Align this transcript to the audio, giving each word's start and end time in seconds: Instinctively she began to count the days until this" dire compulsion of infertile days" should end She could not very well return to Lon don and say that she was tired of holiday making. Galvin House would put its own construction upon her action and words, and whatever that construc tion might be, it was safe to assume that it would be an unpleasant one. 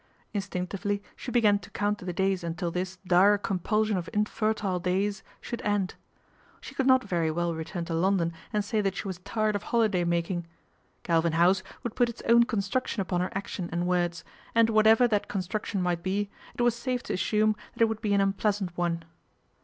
Instinctively 0.33 1.03
she 1.15 1.29
began 1.29 1.59
to 1.59 1.69
count 1.69 1.99
the 1.99 2.11
days 2.11 2.43
until 2.43 2.71
this" 2.71 2.97
dire 3.05 3.37
compulsion 3.37 3.97
of 3.97 4.09
infertile 4.11 4.79
days" 4.79 5.21
should 5.41 5.61
end 5.61 5.93
She 6.59 6.73
could 6.73 6.87
not 6.87 7.03
very 7.03 7.29
well 7.29 7.53
return 7.53 7.85
to 7.85 7.93
Lon 7.93 8.17
don 8.17 8.33
and 8.51 8.65
say 8.65 8.81
that 8.81 8.95
she 8.95 9.07
was 9.07 9.19
tired 9.19 9.55
of 9.55 9.61
holiday 9.61 10.03
making. 10.03 10.47
Galvin 11.03 11.33
House 11.33 11.61
would 11.83 11.95
put 11.95 12.09
its 12.09 12.23
own 12.27 12.45
construction 12.45 12.99
upon 12.99 13.21
her 13.21 13.29
action 13.35 13.69
and 13.71 13.85
words, 13.85 14.23
and 14.55 14.71
whatever 14.71 15.07
that 15.07 15.29
construc 15.29 15.65
tion 15.65 15.83
might 15.83 16.01
be, 16.01 16.31
it 16.55 16.63
was 16.63 16.73
safe 16.73 17.03
to 17.03 17.13
assume 17.13 17.55
that 17.75 17.81
it 17.83 17.85
would 17.85 18.01
be 18.01 18.15
an 18.15 18.21
unpleasant 18.21 18.75
one. 18.75 19.03